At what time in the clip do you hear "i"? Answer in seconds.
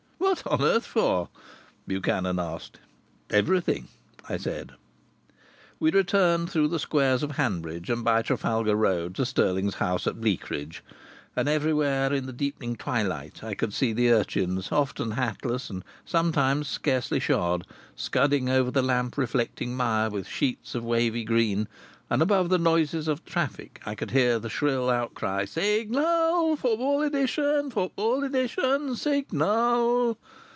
4.29-4.37, 13.43-13.53, 23.85-23.95